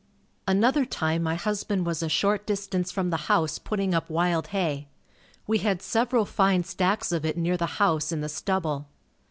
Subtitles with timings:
[0.47, 4.87] Another time my husband was a short distance from the house putting up wild hay.
[5.45, 8.87] We had several fine stacks of it near the house in the stubble.